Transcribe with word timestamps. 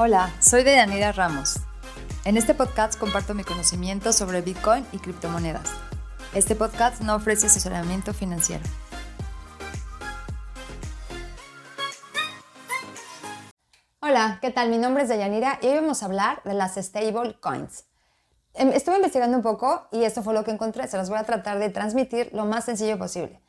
Hola, 0.00 0.32
soy 0.38 0.62
Deyanira 0.62 1.10
Ramos. 1.10 1.56
En 2.24 2.36
este 2.36 2.54
podcast 2.54 2.96
comparto 2.96 3.34
mi 3.34 3.42
conocimiento 3.42 4.12
sobre 4.12 4.42
Bitcoin 4.42 4.86
y 4.92 4.98
criptomonedas. 4.98 5.68
Este 6.32 6.54
podcast 6.54 7.00
no 7.02 7.16
ofrece 7.16 7.48
asesoramiento 7.48 8.14
financiero. 8.14 8.62
Hola, 13.98 14.38
¿qué 14.40 14.52
tal? 14.52 14.70
Mi 14.70 14.78
nombre 14.78 15.02
es 15.02 15.08
Deyanira 15.08 15.58
y 15.62 15.66
hoy 15.66 15.74
vamos 15.74 16.04
a 16.04 16.06
hablar 16.06 16.42
de 16.44 16.54
las 16.54 16.76
stable 16.76 17.36
coins. 17.40 17.86
Em, 18.54 18.68
estuve 18.68 18.98
investigando 18.98 19.36
un 19.36 19.42
poco 19.42 19.88
y 19.90 20.04
esto 20.04 20.22
fue 20.22 20.32
lo 20.32 20.44
que 20.44 20.52
encontré. 20.52 20.86
Se 20.86 20.96
las 20.96 21.10
voy 21.10 21.18
a 21.18 21.24
tratar 21.24 21.58
de 21.58 21.70
transmitir 21.70 22.30
lo 22.32 22.44
más 22.44 22.66
sencillo 22.66 22.98
posible. 22.98 23.42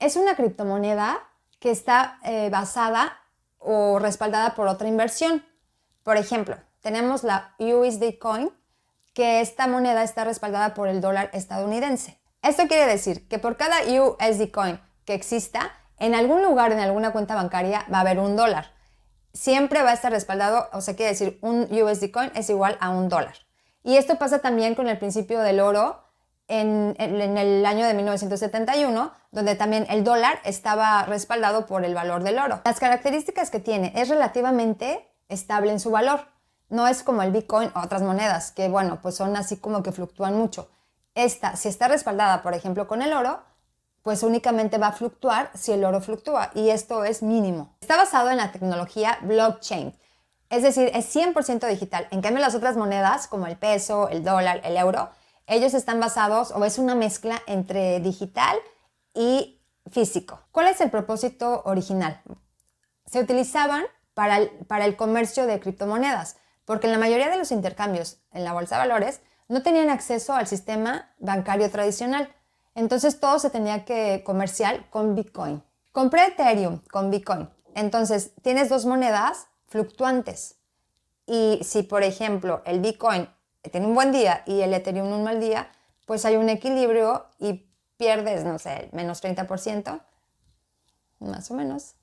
Es 0.00 0.16
una 0.16 0.36
criptomoneda 0.36 1.18
que 1.60 1.70
está 1.70 2.18
eh, 2.24 2.50
basada 2.50 3.22
o 3.58 3.98
respaldada 3.98 4.54
por 4.54 4.68
otra 4.68 4.86
inversión. 4.86 5.42
Por 6.08 6.16
ejemplo, 6.16 6.56
tenemos 6.80 7.22
la 7.22 7.54
USD 7.58 8.18
Coin, 8.18 8.50
que 9.12 9.42
esta 9.42 9.66
moneda 9.66 10.02
está 10.02 10.24
respaldada 10.24 10.72
por 10.72 10.88
el 10.88 11.02
dólar 11.02 11.28
estadounidense. 11.34 12.18
Esto 12.40 12.66
quiere 12.66 12.86
decir 12.86 13.28
que 13.28 13.38
por 13.38 13.58
cada 13.58 13.76
USD 13.82 14.50
Coin 14.50 14.80
que 15.04 15.12
exista, 15.12 15.70
en 15.98 16.14
algún 16.14 16.42
lugar, 16.42 16.72
en 16.72 16.80
alguna 16.80 17.12
cuenta 17.12 17.34
bancaria, 17.34 17.84
va 17.92 17.98
a 17.98 18.00
haber 18.00 18.20
un 18.20 18.36
dólar. 18.36 18.72
Siempre 19.34 19.82
va 19.82 19.90
a 19.90 19.92
estar 19.92 20.10
respaldado, 20.10 20.70
o 20.72 20.80
sea, 20.80 20.96
quiere 20.96 21.12
decir, 21.12 21.38
un 21.42 21.68
USD 21.70 22.10
Coin 22.10 22.32
es 22.34 22.48
igual 22.48 22.78
a 22.80 22.88
un 22.88 23.10
dólar. 23.10 23.34
Y 23.84 23.98
esto 23.98 24.16
pasa 24.16 24.38
también 24.38 24.74
con 24.74 24.88
el 24.88 24.96
principio 24.96 25.40
del 25.40 25.60
oro 25.60 26.04
en, 26.46 26.96
el 26.98 27.66
año 27.66 27.86
de 27.86 27.92
1971, 27.92 29.12
donde 29.30 29.56
también 29.56 29.86
el 29.90 30.04
dólar 30.04 30.40
estaba 30.44 31.04
respaldado 31.04 31.66
por 31.66 31.84
el 31.84 31.94
valor 31.94 32.22
del 32.22 32.38
oro. 32.38 32.62
Las 32.64 32.80
características 32.80 33.50
que 33.50 33.60
tiene 33.60 33.92
es 33.94 34.08
relativamente 34.08 35.06
estable 35.28 35.72
en 35.72 35.80
su 35.80 35.90
valor. 35.90 36.26
No 36.68 36.86
es 36.86 37.02
como 37.02 37.22
el 37.22 37.32
Bitcoin 37.32 37.70
o 37.74 37.80
otras 37.80 38.02
monedas, 38.02 38.52
que 38.52 38.68
bueno, 38.68 39.00
pues 39.00 39.16
son 39.16 39.36
así 39.36 39.56
como 39.56 39.82
que 39.82 39.92
fluctúan 39.92 40.34
mucho. 40.34 40.68
Esta, 41.14 41.56
si 41.56 41.68
está 41.68 41.88
respaldada, 41.88 42.42
por 42.42 42.54
ejemplo, 42.54 42.86
con 42.86 43.02
el 43.02 43.12
oro, 43.12 43.40
pues 44.02 44.22
únicamente 44.22 44.78
va 44.78 44.88
a 44.88 44.92
fluctuar 44.92 45.50
si 45.54 45.72
el 45.72 45.84
oro 45.84 46.00
fluctúa 46.00 46.50
y 46.54 46.70
esto 46.70 47.04
es 47.04 47.22
mínimo. 47.22 47.76
Está 47.80 47.96
basado 47.96 48.30
en 48.30 48.36
la 48.36 48.52
tecnología 48.52 49.18
blockchain, 49.22 49.94
es 50.50 50.62
decir, 50.62 50.90
es 50.94 51.14
100% 51.14 51.68
digital. 51.68 52.08
En 52.10 52.22
cambio, 52.22 52.40
las 52.40 52.54
otras 52.54 52.76
monedas, 52.76 53.26
como 53.26 53.46
el 53.46 53.56
peso, 53.56 54.08
el 54.08 54.24
dólar, 54.24 54.60
el 54.64 54.76
euro, 54.76 55.10
ellos 55.46 55.74
están 55.74 56.00
basados 56.00 56.52
o 56.52 56.64
es 56.64 56.78
una 56.78 56.94
mezcla 56.94 57.42
entre 57.46 58.00
digital 58.00 58.56
y 59.14 59.60
físico. 59.90 60.40
¿Cuál 60.52 60.68
es 60.68 60.80
el 60.80 60.90
propósito 60.90 61.62
original? 61.64 62.22
Se 63.06 63.20
utilizaban 63.20 63.84
para 64.18 64.38
el, 64.38 64.48
para 64.66 64.84
el 64.84 64.96
comercio 64.96 65.46
de 65.46 65.60
criptomonedas, 65.60 66.38
porque 66.64 66.88
en 66.88 66.92
la 66.92 66.98
mayoría 66.98 67.28
de 67.28 67.36
los 67.36 67.52
intercambios 67.52 68.18
en 68.32 68.42
la 68.42 68.52
bolsa 68.52 68.74
de 68.74 68.88
valores 68.88 69.20
no 69.46 69.62
tenían 69.62 69.90
acceso 69.90 70.34
al 70.34 70.48
sistema 70.48 71.14
bancario 71.20 71.70
tradicional. 71.70 72.28
Entonces 72.74 73.20
todo 73.20 73.38
se 73.38 73.48
tenía 73.48 73.84
que 73.84 74.24
comercial 74.26 74.84
con 74.90 75.14
Bitcoin. 75.14 75.62
Compré 75.92 76.26
Ethereum 76.26 76.80
con 76.90 77.12
Bitcoin. 77.12 77.48
Entonces 77.76 78.32
tienes 78.42 78.68
dos 78.68 78.86
monedas 78.86 79.46
fluctuantes. 79.68 80.56
Y 81.24 81.60
si, 81.62 81.84
por 81.84 82.02
ejemplo, 82.02 82.62
el 82.64 82.80
Bitcoin 82.80 83.28
tiene 83.70 83.86
un 83.86 83.94
buen 83.94 84.10
día 84.10 84.42
y 84.46 84.62
el 84.62 84.74
Ethereum 84.74 85.12
un 85.12 85.22
mal 85.22 85.38
día, 85.38 85.70
pues 86.06 86.24
hay 86.24 86.34
un 86.34 86.48
equilibrio 86.48 87.26
y 87.38 87.70
pierdes, 87.96 88.44
no 88.44 88.58
sé, 88.58 88.88
menos 88.90 89.22
30%, 89.22 90.00
más 91.20 91.50
o 91.52 91.54
menos. 91.54 91.94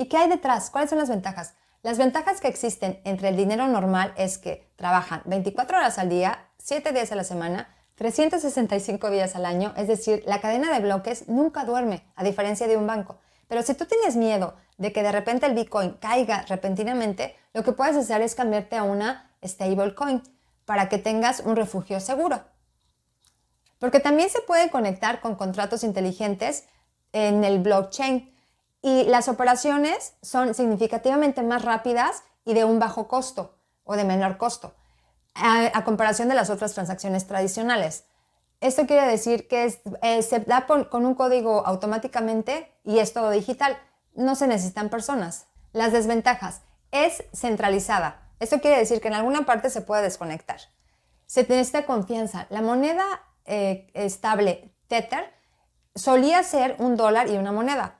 ¿Y 0.00 0.06
qué 0.06 0.16
hay 0.16 0.28
detrás? 0.28 0.70
¿Cuáles 0.70 0.90
son 0.90 1.00
las 1.00 1.08
ventajas? 1.08 1.54
Las 1.82 1.98
ventajas 1.98 2.40
que 2.40 2.46
existen 2.46 3.00
entre 3.02 3.30
el 3.30 3.36
dinero 3.36 3.66
normal 3.66 4.14
es 4.16 4.38
que 4.38 4.70
trabajan 4.76 5.22
24 5.24 5.76
horas 5.76 5.98
al 5.98 6.08
día, 6.08 6.46
7 6.58 6.92
días 6.92 7.10
a 7.10 7.16
la 7.16 7.24
semana, 7.24 7.74
365 7.96 9.10
días 9.10 9.34
al 9.34 9.44
año, 9.44 9.74
es 9.76 9.88
decir, 9.88 10.22
la 10.24 10.40
cadena 10.40 10.72
de 10.72 10.78
bloques 10.78 11.28
nunca 11.28 11.64
duerme, 11.64 12.04
a 12.14 12.22
diferencia 12.22 12.68
de 12.68 12.76
un 12.76 12.86
banco. 12.86 13.18
Pero 13.48 13.62
si 13.62 13.74
tú 13.74 13.86
tienes 13.86 14.14
miedo 14.14 14.54
de 14.76 14.92
que 14.92 15.02
de 15.02 15.10
repente 15.10 15.46
el 15.46 15.54
Bitcoin 15.54 15.94
caiga 15.94 16.44
repentinamente, 16.48 17.34
lo 17.52 17.64
que 17.64 17.72
puedes 17.72 17.96
hacer 17.96 18.22
es 18.22 18.36
cambiarte 18.36 18.76
a 18.76 18.84
una 18.84 19.32
stablecoin 19.44 20.22
para 20.64 20.88
que 20.88 20.98
tengas 20.98 21.40
un 21.40 21.56
refugio 21.56 21.98
seguro. 21.98 22.44
Porque 23.80 23.98
también 23.98 24.30
se 24.30 24.42
puede 24.42 24.70
conectar 24.70 25.20
con 25.20 25.34
contratos 25.34 25.82
inteligentes 25.82 26.68
en 27.12 27.42
el 27.42 27.58
blockchain 27.58 28.37
y 28.82 29.04
las 29.04 29.28
operaciones 29.28 30.14
son 30.22 30.54
significativamente 30.54 31.42
más 31.42 31.64
rápidas 31.64 32.22
y 32.44 32.54
de 32.54 32.64
un 32.64 32.78
bajo 32.78 33.08
costo 33.08 33.54
o 33.84 33.96
de 33.96 34.04
menor 34.04 34.38
costo 34.38 34.74
a, 35.34 35.84
comparación 35.84 36.28
de 36.28 36.34
las 36.34 36.50
otras 36.50 36.74
transacciones 36.74 37.26
tradicionales. 37.26 38.04
Esto 38.60 38.86
quiere 38.86 39.06
decir 39.06 39.46
que 39.46 39.80
eh, 40.02 40.22
se 40.22 40.40
da 40.40 40.66
con 40.66 41.06
un 41.06 41.14
código 41.14 41.64
automáticamente 41.64 42.72
y 42.84 42.98
es 42.98 43.12
todo 43.12 43.30
digital. 43.30 43.78
No 44.14 44.34
se 44.34 44.48
necesitan 44.48 44.88
personas. 44.88 45.46
Las 45.72 45.92
desventajas. 45.92 46.62
Es 46.90 47.22
centralizada. 47.32 48.28
Esto 48.40 48.60
quiere 48.60 48.78
decir 48.78 49.00
que 49.00 49.08
en 49.08 49.14
alguna 49.14 49.46
parte 49.46 49.70
se 49.70 49.80
puede 49.80 50.02
desconectar. 50.02 50.60
Se 51.26 51.42
necesita 51.42 51.86
confianza. 51.86 52.46
La 52.50 52.62
moneda 52.62 53.04
eh, 53.44 53.90
estable 53.94 54.72
Tether 54.88 55.32
solía 55.94 56.42
ser 56.42 56.76
un 56.78 56.96
dólar 56.96 57.28
y 57.28 57.36
una 57.36 57.52
moneda, 57.52 57.97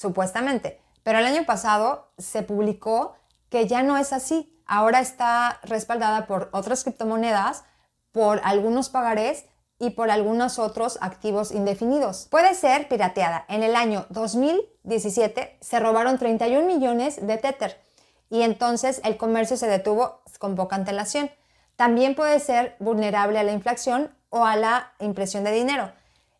supuestamente. 0.00 0.80
Pero 1.02 1.18
el 1.18 1.26
año 1.26 1.44
pasado 1.44 2.10
se 2.16 2.42
publicó 2.42 3.14
que 3.50 3.66
ya 3.66 3.82
no 3.82 3.98
es 3.98 4.14
así. 4.14 4.58
Ahora 4.66 5.00
está 5.00 5.60
respaldada 5.62 6.26
por 6.26 6.48
otras 6.52 6.84
criptomonedas, 6.84 7.64
por 8.10 8.40
algunos 8.44 8.88
pagarés 8.88 9.44
y 9.78 9.90
por 9.90 10.10
algunos 10.10 10.58
otros 10.58 10.98
activos 11.02 11.52
indefinidos. 11.52 12.28
Puede 12.30 12.54
ser 12.54 12.88
pirateada. 12.88 13.44
En 13.48 13.62
el 13.62 13.76
año 13.76 14.06
2017 14.08 15.58
se 15.60 15.80
robaron 15.80 16.18
31 16.18 16.66
millones 16.66 17.26
de 17.26 17.36
Tether 17.36 17.80
y 18.30 18.42
entonces 18.42 19.00
el 19.04 19.18
comercio 19.18 19.56
se 19.56 19.66
detuvo 19.66 20.22
con 20.38 20.54
poca 20.54 20.76
antelación. 20.76 21.30
También 21.76 22.14
puede 22.14 22.40
ser 22.40 22.76
vulnerable 22.78 23.38
a 23.38 23.42
la 23.42 23.52
inflación 23.52 24.14
o 24.30 24.46
a 24.46 24.56
la 24.56 24.92
impresión 24.98 25.44
de 25.44 25.52
dinero. 25.52 25.92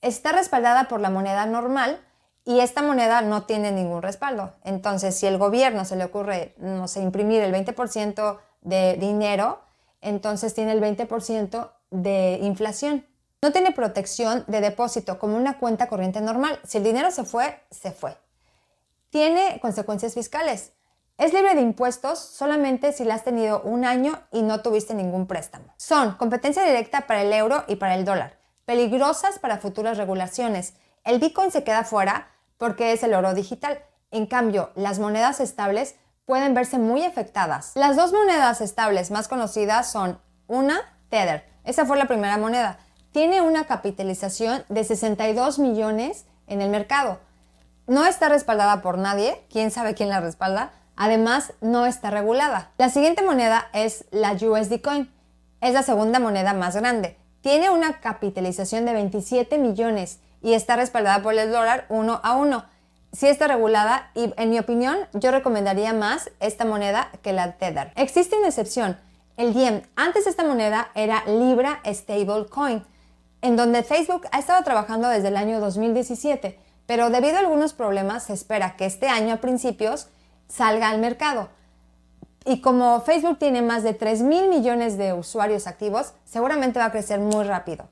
Está 0.00 0.32
respaldada 0.32 0.88
por 0.88 1.00
la 1.00 1.10
moneda 1.10 1.44
normal 1.46 2.00
y 2.44 2.60
esta 2.60 2.82
moneda 2.82 3.22
no 3.22 3.44
tiene 3.44 3.70
ningún 3.70 4.02
respaldo. 4.02 4.54
Entonces, 4.64 5.16
si 5.16 5.26
el 5.26 5.38
gobierno 5.38 5.84
se 5.84 5.96
le 5.96 6.04
ocurre, 6.04 6.54
no 6.58 6.86
imprimir 6.96 7.42
el 7.42 7.54
20% 7.54 8.38
de 8.62 8.96
dinero, 8.96 9.60
entonces 10.00 10.54
tiene 10.54 10.72
el 10.72 10.80
20% 10.80 11.70
de 11.90 12.38
inflación. 12.42 13.06
No 13.40 13.52
tiene 13.52 13.72
protección 13.72 14.44
de 14.46 14.60
depósito 14.60 15.18
como 15.18 15.36
una 15.36 15.58
cuenta 15.58 15.88
corriente 15.88 16.20
normal. 16.20 16.60
Si 16.64 16.78
el 16.78 16.84
dinero 16.84 17.10
se 17.10 17.24
fue, 17.24 17.60
se 17.70 17.92
fue. 17.92 18.16
Tiene 19.10 19.58
consecuencias 19.60 20.14
fiscales. 20.14 20.72
Es 21.18 21.32
libre 21.32 21.54
de 21.54 21.60
impuestos 21.60 22.18
solamente 22.18 22.92
si 22.92 23.04
la 23.04 23.14
has 23.14 23.24
tenido 23.24 23.60
un 23.62 23.84
año 23.84 24.20
y 24.32 24.42
no 24.42 24.62
tuviste 24.62 24.94
ningún 24.94 25.26
préstamo. 25.26 25.66
Son 25.76 26.14
competencia 26.14 26.64
directa 26.64 27.06
para 27.06 27.22
el 27.22 27.32
euro 27.32 27.64
y 27.68 27.76
para 27.76 27.94
el 27.94 28.04
dólar, 28.04 28.38
peligrosas 28.64 29.38
para 29.38 29.58
futuras 29.58 29.98
regulaciones. 29.98 30.74
El 31.04 31.20
Bitcoin 31.20 31.50
se 31.50 31.64
queda 31.64 31.84
fuera 31.84 32.31
porque 32.62 32.92
es 32.92 33.02
el 33.02 33.14
oro 33.14 33.34
digital. 33.34 33.82
En 34.12 34.26
cambio, 34.26 34.70
las 34.76 35.00
monedas 35.00 35.40
estables 35.40 35.96
pueden 36.26 36.54
verse 36.54 36.78
muy 36.78 37.02
afectadas. 37.02 37.72
Las 37.74 37.96
dos 37.96 38.12
monedas 38.12 38.60
estables 38.60 39.10
más 39.10 39.26
conocidas 39.26 39.90
son 39.90 40.20
una, 40.46 40.80
Tether. 41.08 41.44
Esa 41.64 41.84
fue 41.86 41.98
la 41.98 42.06
primera 42.06 42.38
moneda 42.38 42.78
tiene 43.12 43.42
una 43.42 43.66
capitalización 43.66 44.64
de 44.68 44.84
62 44.84 45.58
millones 45.58 46.24
en 46.46 46.62
el 46.62 46.70
mercado. 46.70 47.20
No 47.86 48.06
está 48.06 48.28
respaldada 48.28 48.80
por 48.80 48.98
nadie, 48.98 49.44
quién 49.50 49.70
sabe 49.70 49.94
quién 49.94 50.08
la 50.08 50.20
respalda. 50.20 50.72
Además, 50.96 51.52
no 51.60 51.86
está 51.86 52.10
regulada. 52.10 52.72
La 52.78 52.88
siguiente 52.88 53.22
moneda 53.22 53.68
es 53.74 54.06
la 54.10 54.32
USD 54.32 54.80
Coin. 54.82 55.12
Es 55.60 55.74
la 55.74 55.82
segunda 55.82 56.18
moneda 56.20 56.54
más 56.54 56.74
grande. 56.74 57.18
Tiene 57.42 57.70
una 57.70 58.00
capitalización 58.00 58.84
de 58.86 58.94
27 58.94 59.58
millones 59.58 60.20
y 60.42 60.54
está 60.54 60.76
respaldada 60.76 61.22
por 61.22 61.34
el 61.34 61.50
dólar 61.50 61.86
uno 61.88 62.20
a 62.22 62.34
uno. 62.34 62.64
Sí 63.12 63.28
está 63.28 63.46
regulada 63.46 64.10
y 64.14 64.32
en 64.36 64.50
mi 64.50 64.58
opinión 64.58 64.98
yo 65.12 65.30
recomendaría 65.30 65.92
más 65.92 66.30
esta 66.40 66.64
moneda 66.64 67.10
que 67.22 67.32
la 67.32 67.52
Tether. 67.52 67.92
Existe 67.96 68.36
una 68.36 68.48
excepción. 68.48 68.98
El 69.36 69.54
Diem, 69.54 69.82
antes 69.96 70.26
esta 70.26 70.44
moneda 70.44 70.90
era 70.94 71.24
Libra 71.26 71.80
Stable 71.84 72.46
Coin 72.48 72.84
en 73.42 73.56
donde 73.56 73.82
Facebook 73.82 74.22
ha 74.30 74.38
estado 74.38 74.62
trabajando 74.62 75.08
desde 75.08 75.28
el 75.28 75.36
año 75.36 75.60
2017, 75.60 76.58
pero 76.86 77.10
debido 77.10 77.36
a 77.36 77.40
algunos 77.40 77.74
problemas 77.74 78.24
se 78.24 78.32
espera 78.32 78.76
que 78.76 78.86
este 78.86 79.08
año 79.08 79.34
a 79.34 79.40
principios 79.40 80.08
salga 80.48 80.88
al 80.88 81.00
mercado. 81.00 81.48
Y 82.44 82.60
como 82.60 83.00
Facebook 83.02 83.38
tiene 83.38 83.62
más 83.62 83.82
de 83.82 83.94
3 83.94 84.22
mil 84.22 84.48
millones 84.48 84.96
de 84.96 85.12
usuarios 85.12 85.66
activos, 85.66 86.14
seguramente 86.24 86.78
va 86.78 86.86
a 86.86 86.92
crecer 86.92 87.20
muy 87.20 87.44
rápido. 87.44 87.88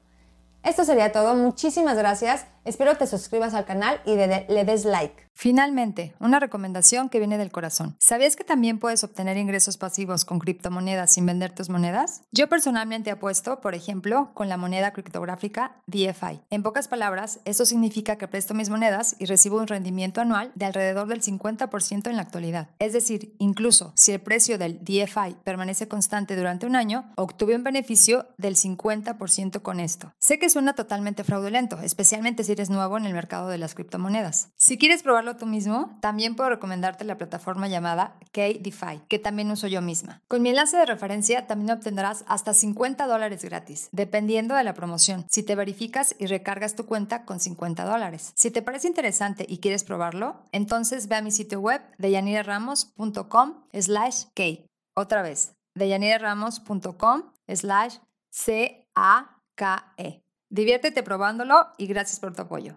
Esto 0.63 0.85
sería 0.85 1.11
todo, 1.11 1.35
muchísimas 1.35 1.97
gracias 1.97 2.47
Espero 2.65 2.97
te 2.97 3.07
suscribas 3.07 3.55
al 3.55 3.65
canal 3.65 4.01
y 4.05 4.17
le 4.17 4.65
des 4.65 4.85
like. 4.85 5.31
Finalmente, 5.41 6.15
una 6.21 6.39
recomendación 6.39 7.09
que 7.09 7.19
viene 7.19 7.39
del 7.39 7.51
corazón. 7.51 7.97
¿Sabías 7.99 8.37
que 8.37 8.45
también 8.45 8.79
puedes 8.79 9.03
obtener 9.05 9.39
ingresos 9.39 9.79
pasivos 9.79 10.27
con 10.27 10.39
criptomonedas 10.39 11.13
sin 11.13 11.25
vender 11.25 11.55
tus 11.55 11.71
monedas? 11.71 12.21
Yo 12.31 12.51
personalmente 12.51 13.11
apuesto, 13.11 13.63
por 13.63 13.75
ejemplo, 13.75 14.33
con 14.35 14.51
la 14.51 14.59
moneda 14.59 14.93
criptográfica 14.93 15.81
DFI. 15.87 16.43
En 16.51 16.63
pocas 16.63 16.89
palabras, 16.89 17.41
eso 17.47 17.65
significa 17.65 18.17
que 18.17 18.29
presto 18.29 18.53
mis 18.53 18.69
monedas 18.69 19.17
y 19.19 19.25
recibo 19.25 19.57
un 19.57 19.67
rendimiento 19.67 20.21
anual 20.21 20.53
de 20.57 20.67
alrededor 20.67 21.09
del 21.09 21.23
50% 21.23 22.11
en 22.11 22.17
la 22.17 22.23
actualidad. 22.23 22.69
Es 22.79 22.93
decir, 22.93 23.35
incluso 23.39 23.95
si 23.97 24.13
el 24.13 24.21
precio 24.21 24.59
del 24.59 24.85
DFI 24.85 25.37
permanece 25.43 25.89
constante 25.89 26.37
durante 26.37 26.67
un 26.67 26.77
año, 26.77 27.15
obtuve 27.17 27.57
un 27.57 27.65
beneficio 27.65 28.27
del 28.37 28.57
50% 28.57 29.63
con 29.63 29.81
esto. 29.81 30.13
Sé 30.19 30.39
que 30.39 30.51
suena 30.51 30.75
totalmente 30.75 31.25
fraudulento, 31.25 31.79
especialmente 31.81 32.45
si 32.45 32.55
nuevo 32.69 32.99
en 32.99 33.07
el 33.07 33.15
mercado 33.15 33.49
de 33.49 33.57
las 33.57 33.75
criptomonedas. 33.75 34.51
Si 34.59 34.77
quieres 34.77 35.03
probarlo 35.03 35.37
tú 35.37 35.47
mismo, 35.47 35.97
también 36.01 36.37
puedo 36.37 36.51
recomendarte 36.51 37.05
la 37.05 37.17
plataforma 37.17 37.69
llamada 37.69 38.17
KDeFi, 38.33 39.03
que 39.09 39.19
también 39.19 39.51
uso 39.51 39.69
yo 39.69 39.81
misma. 39.81 40.21
Con 40.29 40.43
mi 40.43 40.51
enlace 40.51 40.77
de 40.77 40.85
referencia 40.87 41.47
también 41.47 41.71
obtendrás 41.71 42.25
hasta 42.27 42.53
50 42.53 43.07
dólares 43.07 43.43
gratis, 43.45 43.89
dependiendo 43.93 44.55
de 44.55 44.65
la 44.65 44.75
promoción, 44.75 45.25
si 45.31 45.43
te 45.43 45.55
verificas 45.55 46.15
y 46.19 46.27
recargas 46.27 46.75
tu 46.75 46.87
cuenta 46.87 47.25
con 47.25 47.41
50 47.41 47.85
dólares. 47.85 48.33
Si 48.35 48.51
te 48.51 48.63
parece 48.63 48.89
interesante 48.89 49.47
y 49.49 49.59
quieres 49.59 49.85
probarlo, 49.85 50.43
entonces 50.53 51.09
ve 51.09 51.17
a 51.17 51.23
mi 51.23 51.31
sitio 51.31 51.61
web 51.61 51.81
deyaniraramos.com 51.99 53.55
slash 53.73 54.25
K. 54.35 54.43
Otra 54.95 55.23
vez, 55.23 55.53
deyaniraramos.com 55.75 57.23
slash 57.49 57.97
C-A-K-E. 58.31 60.21
Diviértete 60.51 61.05
probándolo 61.05 61.69
y 61.79 61.87
gracias 61.87 62.19
por 62.19 62.35
tu 62.35 62.43
apoyo. 62.43 62.77